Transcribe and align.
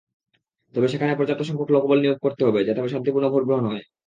তবে 0.73 0.87
সেখানে 0.87 1.13
পর্যাপ্তসংখ্যক 1.15 1.69
লোকবল 1.75 1.97
নিয়োগ 2.01 2.17
করা 2.23 2.43
হবে, 2.47 2.59
যাতে 2.67 2.79
শান্তিপূর্ণ 2.93 3.25
ভোট 3.33 3.43
গ্রহণ 3.47 3.65
হয়। 3.67 3.83